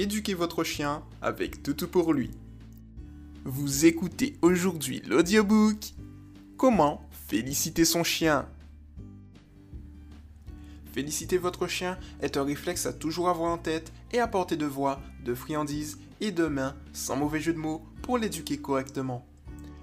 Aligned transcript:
éduquer 0.00 0.32
votre 0.32 0.64
chien 0.64 1.02
avec 1.20 1.62
Toutou 1.62 1.86
pour 1.86 2.14
lui. 2.14 2.30
Vous 3.44 3.84
écoutez 3.84 4.38
aujourd'hui 4.40 5.02
l'audiobook 5.06 5.92
Comment 6.56 7.06
féliciter 7.28 7.84
son 7.84 8.02
chien 8.02 8.48
Féliciter 10.94 11.36
votre 11.36 11.66
chien 11.66 11.98
est 12.22 12.38
un 12.38 12.44
réflexe 12.44 12.86
à 12.86 12.94
toujours 12.94 13.28
avoir 13.28 13.52
en 13.52 13.58
tête 13.58 13.92
et 14.12 14.20
à 14.20 14.26
portée 14.26 14.56
de 14.56 14.64
voix, 14.64 15.02
de 15.22 15.34
friandises 15.34 15.98
et 16.22 16.32
de 16.32 16.46
mains, 16.46 16.76
sans 16.94 17.16
mauvais 17.16 17.40
jeu 17.40 17.52
de 17.52 17.58
mots, 17.58 17.84
pour 18.00 18.16
l'éduquer 18.16 18.56
correctement. 18.56 19.26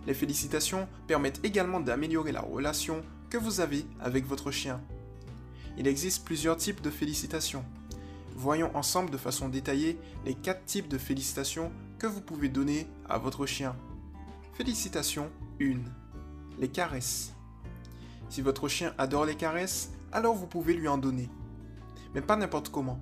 Les 0.08 0.16
félicitations 0.16 0.88
permettent 1.06 1.46
également 1.46 1.80
d'améliorer 1.80 2.32
la 2.32 2.42
relation 2.42 3.04
que 3.30 3.38
vous 3.38 3.62
avez 3.62 3.86
avec 4.00 4.26
votre 4.26 4.50
chien. 4.50 4.82
Il 5.78 5.88
existe 5.88 6.26
plusieurs 6.26 6.58
types 6.58 6.82
de 6.82 6.90
félicitations. 6.90 7.64
Voyons 8.40 8.70
ensemble 8.78 9.10
de 9.10 9.18
façon 9.18 9.50
détaillée 9.50 10.00
les 10.24 10.36
quatre 10.36 10.64
types 10.66 10.88
de 10.88 11.00
félicitations 11.00 11.72
que 11.98 12.06
vous 12.06 12.22
pouvez 12.22 12.50
donner 12.50 12.88
à 13.10 13.18
votre 13.18 13.48
chien. 13.48 13.76
Félicitations 14.54 15.32
1. 15.60 15.78
Les 16.60 16.68
caresses. 16.68 17.34
Si 18.30 18.44
votre 18.44 18.68
chien 18.68 18.94
adore 19.00 19.26
les 19.26 19.34
caresses, 19.34 19.90
alors 20.12 20.36
vous 20.36 20.46
pouvez 20.46 20.76
lui 20.76 20.88
en 20.88 21.00
donner. 21.00 21.32
Mais 22.14 22.22
pas 22.22 22.36
n'importe 22.36 22.70
comment. 22.70 23.00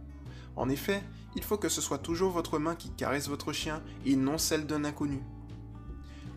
En 0.55 0.70
effet, 0.70 1.03
il 1.35 1.43
faut 1.43 1.57
que 1.57 1.67
ce 1.67 1.81
soit 1.81 1.98
toujours 1.98 2.31
votre 2.31 2.57
main 2.57 2.76
qui 2.76 2.90
caresse 2.91 3.27
votre 3.27 3.52
chien 3.52 3.84
et 4.05 4.15
non 4.15 4.38
celle 4.38 4.65
d'un 4.65 4.85
inconnu. 4.85 5.21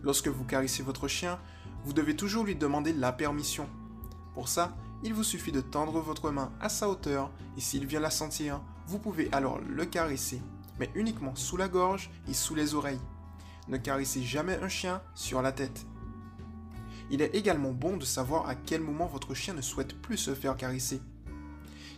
Lorsque 0.03 0.27
vous 0.27 0.43
caressez 0.43 0.83
votre 0.83 1.07
chien, 1.07 1.39
vous 1.85 1.93
devez 1.93 2.17
toujours 2.17 2.43
lui 2.43 2.57
demander 2.57 2.91
la 2.91 3.13
permission. 3.13 3.69
Pour 4.33 4.49
ça, 4.49 4.75
il 5.03 5.13
vous 5.13 5.23
suffit 5.23 5.53
de 5.53 5.61
tendre 5.61 6.01
votre 6.01 6.31
main 6.31 6.51
à 6.59 6.67
sa 6.67 6.89
hauteur 6.89 7.31
et 7.55 7.61
s'il 7.61 7.85
vient 7.85 8.01
la 8.01 8.11
sentir, 8.11 8.59
vous 8.89 8.97
pouvez 8.97 9.29
alors 9.31 9.59
le 9.59 9.85
caresser, 9.85 10.41
mais 10.79 10.89
uniquement 10.95 11.35
sous 11.35 11.57
la 11.57 11.67
gorge 11.67 12.09
et 12.27 12.33
sous 12.33 12.55
les 12.55 12.73
oreilles. 12.73 12.99
Ne 13.67 13.77
caressez 13.77 14.23
jamais 14.23 14.57
un 14.63 14.67
chien 14.67 15.03
sur 15.13 15.43
la 15.43 15.51
tête. 15.51 15.85
Il 17.11 17.21
est 17.21 17.35
également 17.35 17.71
bon 17.71 17.97
de 17.97 18.05
savoir 18.05 18.49
à 18.49 18.55
quel 18.55 18.81
moment 18.81 19.05
votre 19.05 19.35
chien 19.35 19.53
ne 19.53 19.61
souhaite 19.61 19.93
plus 20.01 20.17
se 20.17 20.33
faire 20.33 20.57
caresser. 20.57 21.01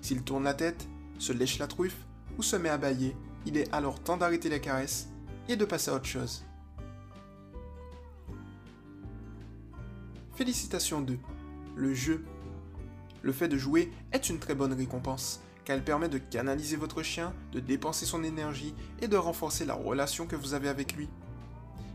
S'il 0.01 0.21
tourne 0.23 0.43
la 0.43 0.53
tête, 0.53 0.85
se 1.17 1.31
lèche 1.31 1.59
la 1.59 1.67
truffe 1.67 1.95
ou 2.37 2.43
se 2.43 2.57
met 2.57 2.67
à 2.67 2.77
bailler, 2.77 3.15
il 3.45 3.55
est 3.55 3.73
alors 3.73 4.03
temps 4.03 4.17
d'arrêter 4.17 4.49
les 4.49 4.59
caresses 4.59 5.07
et 5.47 5.55
de 5.55 5.63
passer 5.63 5.91
à 5.91 5.95
autre 5.95 6.05
chose. 6.05 6.43
Félicitations 10.35 10.99
2. 10.99 11.17
Le 11.73 11.93
jeu. 11.93 12.25
Le 13.21 13.31
fait 13.31 13.47
de 13.47 13.57
jouer 13.57 13.93
est 14.11 14.29
une 14.29 14.39
très 14.39 14.55
bonne 14.55 14.73
récompense, 14.73 15.39
car 15.65 15.75
elle 15.75 15.83
permet 15.83 16.09
de 16.09 16.17
canaliser 16.17 16.75
votre 16.75 17.03
chien, 17.03 17.33
de 17.51 17.59
dépenser 17.59 18.05
son 18.05 18.23
énergie 18.23 18.73
et 19.01 19.07
de 19.07 19.17
renforcer 19.17 19.65
la 19.65 19.73
relation 19.73 20.25
que 20.25 20.35
vous 20.35 20.53
avez 20.53 20.69
avec 20.69 20.93
lui. 20.93 21.09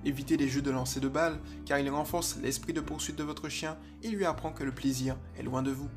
Évitez 0.05 0.37
les 0.37 0.49
jeux 0.49 0.63
de 0.63 0.71
lancer 0.71 1.01
de 1.01 1.09
balles, 1.09 1.41
car 1.65 1.79
ils 1.79 1.91
renforcent 1.91 2.37
l'esprit 2.37 2.73
de 2.73 2.81
poursuite 2.81 3.17
de 3.17 3.25
votre 3.25 3.49
chien 3.49 3.77
et 4.03 4.09
lui 4.09 4.25
apprend 4.25 4.53
que 4.53 4.63
le 4.63 4.73
plaisir 4.73 5.17
est 5.37 5.43
loin 5.43 5.63
de 5.63 5.73
vous. 5.73 5.89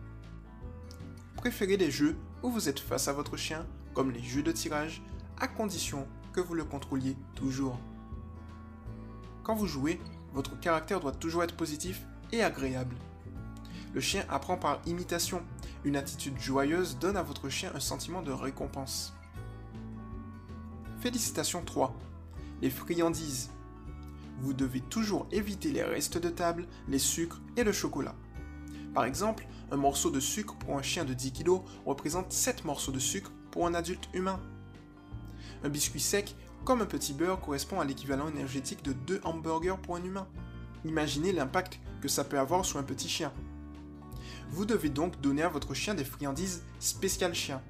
Préférez 1.36 1.78
les 1.78 1.92
jeux 1.92 2.18
où 2.42 2.50
vous 2.50 2.70
êtes 2.70 2.80
face 2.80 3.08
à 3.08 3.14
votre 3.14 3.38
chien, 3.38 3.66
comme 3.94 4.12
les 4.12 4.24
jeux 4.24 4.44
de 4.44 4.52
tirage, 4.52 5.04
à 5.40 5.48
condition 5.48 6.08
que 6.34 6.42
vous 6.42 6.56
le 6.56 6.66
contrôliez 6.66 7.16
toujours. 7.36 7.80
Quand 9.44 9.56
vous 9.56 9.68
jouez, 9.68 10.00
votre 10.34 10.60
caractère 10.60 11.00
doit 11.00 11.12
toujours 11.12 11.44
être 11.44 11.56
positif 11.56 12.02
et 12.32 12.44
agréable. 12.44 12.96
Le 13.94 14.02
chien 14.02 14.24
apprend 14.30 14.58
par 14.58 14.82
imitation. 14.86 15.42
Une 15.86 15.96
attitude 15.96 16.38
joyeuse 16.38 16.98
donne 17.00 17.16
à 17.16 17.24
votre 17.24 17.48
chien 17.48 17.72
un 17.74 17.80
sentiment 17.80 18.22
de 18.22 18.34
récompense. 18.34 19.14
Félicitations 21.00 21.64
3. 21.64 21.96
Les 22.62 22.70
friandises. 22.70 23.50
Vous 24.42 24.52
devez 24.52 24.82
toujours 24.82 25.26
éviter 25.32 25.72
les 25.72 25.84
restes 25.84 26.18
de 26.18 26.28
table, 26.28 26.68
les 26.90 27.00
sucres 27.00 27.40
et 27.56 27.64
le 27.64 27.72
chocolat. 27.72 28.16
Par 28.94 29.06
exemple, 29.06 29.48
un 29.72 29.78
morceau 29.78 30.12
de 30.12 30.20
sucre 30.20 30.58
pour 30.58 30.78
un 30.78 30.82
chien 30.82 31.06
de 31.06 31.14
10 31.14 31.32
kg 31.32 31.62
représente 31.86 32.34
7 32.34 32.66
morceaux 32.66 32.92
de 32.92 33.00
sucre 33.00 33.32
pour 33.50 33.66
un 33.66 33.74
adulte 33.74 34.10
humain. 34.14 34.42
Un 35.64 35.70
biscuit 35.70 36.02
sec, 36.02 36.36
comme 36.66 36.82
un 36.82 36.88
petit 36.88 37.14
beurre, 37.14 37.40
correspond 37.40 37.80
à 37.80 37.86
l'équivalent 37.86 38.28
énergétique 38.28 38.84
de 38.84 38.92
2 38.92 39.22
hamburgers 39.24 39.78
pour 39.82 39.96
un 39.96 40.04
humain. 40.04 40.28
Imaginez 40.84 41.32
l'impact 41.32 41.80
que 42.02 42.10
ça 42.10 42.26
peut 42.26 42.40
avoir 42.40 42.66
sur 42.66 42.80
un 42.80 42.84
petit 42.84 43.08
chien. 43.08 43.32
Vous 44.52 44.66
devez 44.66 44.90
donc 44.90 45.22
donner 45.22 45.44
à 45.44 45.50
votre 45.50 45.74
chien 45.74 45.94
des 45.94 46.04
friandises 46.04 46.64
spéciales 46.80 47.36
chien. 47.36 47.62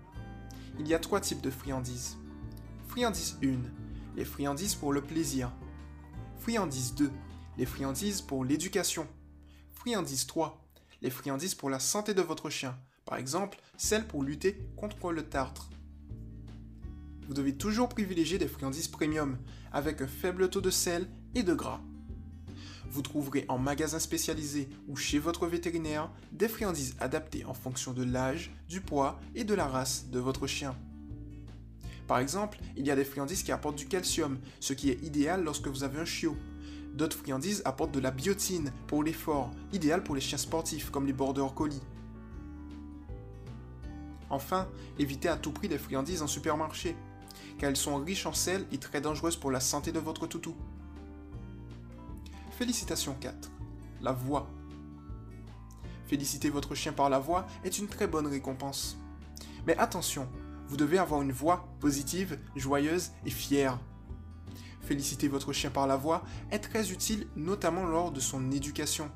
Il 0.79 0.87
y 0.87 0.93
a 0.93 0.99
trois 0.99 1.19
types 1.19 1.41
de 1.41 1.49
friandises. 1.49 2.17
Friandise 2.87 3.37
1, 3.43 3.57
les 4.15 4.25
friandises 4.25 4.75
pour 4.75 4.93
le 4.93 5.01
plaisir. 5.01 5.51
Friandise 6.39 6.95
2, 6.95 7.11
les 7.57 7.65
friandises 7.65 8.21
pour 8.21 8.45
l'éducation. 8.45 9.07
Friandise 9.73 10.25
3, 10.25 10.65
les 11.01 11.09
friandises 11.09 11.53
pour 11.53 11.69
la 11.69 11.79
santé 11.79 12.13
de 12.13 12.21
votre 12.21 12.49
chien, 12.49 12.77
par 13.05 13.17
exemple 13.17 13.59
celles 13.77 14.07
pour 14.07 14.23
lutter 14.23 14.57
contre 14.77 15.11
le 15.11 15.23
tartre. 15.23 15.69
Vous 17.27 17.33
devez 17.33 17.55
toujours 17.55 17.89
privilégier 17.89 18.37
des 18.37 18.47
friandises 18.47 18.87
premium, 18.87 19.37
avec 19.71 20.01
un 20.01 20.07
faible 20.07 20.49
taux 20.49 20.61
de 20.61 20.71
sel 20.71 21.09
et 21.35 21.43
de 21.43 21.53
gras. 21.53 21.81
Vous 22.91 23.01
trouverez 23.03 23.45
en 23.49 23.59
magasin 23.59 23.99
spécialisé 23.99 24.67
ou 24.87 24.95
chez 24.95 25.19
votre 25.19 25.45
vétérinaire 25.45 26.11
des 26.31 26.47
friandises 26.47 26.95
adaptées 26.99 27.45
en 27.45 27.53
fonction 27.53 27.93
de 27.93 28.03
l'âge, 28.03 28.51
du 28.67 28.81
poids 28.81 29.19
et 29.35 29.43
de 29.43 29.53
la 29.53 29.67
race 29.67 30.07
de 30.09 30.19
votre 30.19 30.47
chien. 30.47 30.75
Par 32.07 32.17
exemple, 32.17 32.57
il 32.75 32.87
y 32.87 32.91
a 32.91 32.95
des 32.95 33.05
friandises 33.05 33.43
qui 33.43 33.51
apportent 33.51 33.77
du 33.77 33.85
calcium, 33.85 34.39
ce 34.59 34.73
qui 34.73 34.89
est 34.89 35.03
idéal 35.03 35.43
lorsque 35.43 35.67
vous 35.67 35.83
avez 35.83 35.99
un 35.99 36.05
chiot. 36.05 36.35
D'autres 36.95 37.17
friandises 37.17 37.61
apportent 37.65 37.93
de 37.93 37.99
la 37.99 38.09
biotine 38.09 38.73
pour 38.87 39.03
l'effort, 39.03 39.51
idéal 39.71 40.03
pour 40.03 40.15
les 40.15 40.21
chiens 40.21 40.39
sportifs 40.39 40.89
comme 40.89 41.05
les 41.05 41.13
border 41.13 41.45
collies. 41.55 41.83
Enfin, 44.31 44.67
évitez 44.97 45.27
à 45.27 45.37
tout 45.37 45.51
prix 45.51 45.67
les 45.67 45.77
friandises 45.77 46.23
en 46.23 46.27
supermarché, 46.27 46.95
car 47.59 47.69
elles 47.69 47.77
sont 47.77 47.97
riches 47.97 48.25
en 48.25 48.33
sel 48.33 48.65
et 48.71 48.79
très 48.79 49.01
dangereuses 49.01 49.37
pour 49.37 49.51
la 49.51 49.59
santé 49.59 49.91
de 49.91 49.99
votre 49.99 50.25
toutou. 50.25 50.55
Félicitations 52.59 53.15
4. 53.21 53.49
La 54.01 54.11
voix. 54.11 54.49
Féliciter 56.07 56.49
votre 56.49 56.75
chien 56.75 56.91
par 56.91 57.09
la 57.09 57.17
voix 57.17 57.47
est 57.63 57.79
une 57.79 57.87
très 57.87 58.05
bonne 58.05 58.27
récompense. 58.27 58.97
Mais 59.65 59.77
attention, 59.77 60.27
vous 60.67 60.75
devez 60.75 60.97
avoir 60.97 61.21
une 61.21 61.31
voix 61.31 61.69
positive, 61.79 62.37
joyeuse 62.57 63.11
et 63.25 63.29
fière. 63.29 63.79
Féliciter 64.81 65.29
votre 65.29 65.53
chien 65.53 65.69
par 65.69 65.87
la 65.87 65.95
voix 65.95 66.25
est 66.51 66.59
très 66.59 66.91
utile 66.91 67.27
notamment 67.37 67.85
lors 67.85 68.11
de 68.11 68.19
son 68.19 68.51
éducation. 68.51 69.09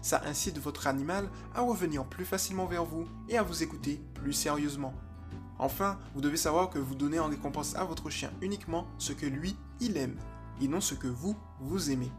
Ça 0.00 0.22
incite 0.24 0.60
votre 0.60 0.86
animal 0.86 1.28
à 1.52 1.62
revenir 1.62 2.04
plus 2.04 2.24
facilement 2.24 2.66
vers 2.66 2.84
vous 2.84 3.08
et 3.28 3.36
à 3.36 3.42
vous 3.42 3.64
écouter 3.64 4.00
plus 4.14 4.34
sérieusement. 4.34 4.94
Enfin, 5.58 5.98
vous 6.14 6.20
devez 6.20 6.36
savoir 6.36 6.70
que 6.70 6.78
vous 6.78 6.94
donnez 6.94 7.18
en 7.18 7.26
récompense 7.26 7.74
à 7.74 7.82
votre 7.82 8.08
chien 8.08 8.30
uniquement 8.40 8.86
ce 8.98 9.12
que 9.12 9.26
lui, 9.26 9.56
il 9.80 9.96
aime, 9.96 10.16
et 10.60 10.68
non 10.68 10.80
ce 10.80 10.94
que 10.94 11.08
vous, 11.08 11.36
vous 11.58 11.90
aimez. 11.90 12.12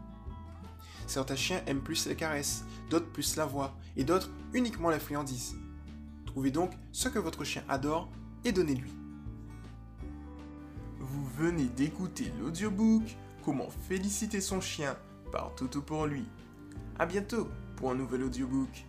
Certains 1.06 1.36
chiens 1.36 1.62
aiment 1.66 1.82
plus 1.82 2.06
les 2.06 2.16
caresses, 2.16 2.64
d'autres 2.90 3.10
plus 3.10 3.36
la 3.36 3.46
voix, 3.46 3.76
et 3.96 4.04
d'autres 4.04 4.30
uniquement 4.52 4.90
la 4.90 5.00
friandise. 5.00 5.56
Trouvez 6.26 6.50
donc 6.50 6.72
ce 6.92 7.08
que 7.08 7.18
votre 7.18 7.44
chien 7.44 7.62
adore 7.68 8.10
et 8.44 8.52
donnez-lui. 8.52 8.92
Vous 10.98 11.26
venez 11.38 11.66
d'écouter 11.66 12.32
l'audiobook 12.40 13.02
Comment 13.44 13.68
féliciter 13.88 14.40
son 14.40 14.60
chien 14.60 14.96
par 15.30 15.54
Toto 15.54 15.80
pour 15.80 16.06
lui. 16.06 16.24
A 16.98 17.06
bientôt 17.06 17.48
pour 17.76 17.92
un 17.92 17.94
nouvel 17.94 18.24
audiobook. 18.24 18.84